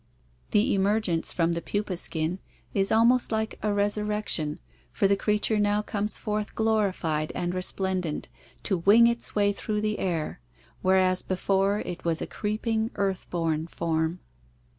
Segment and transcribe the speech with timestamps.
[0.49, 2.39] The emergence from the pupa skin
[2.73, 4.57] is almost like a resurrection,
[4.91, 8.27] for the creature now comes forth glorified and resplendent
[8.63, 10.41] to wing its way through the air,
[10.81, 14.21] whereas before it was a creeping, earth borne form.